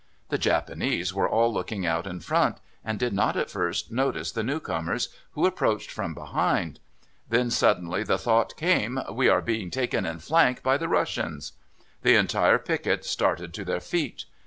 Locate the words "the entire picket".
12.01-13.05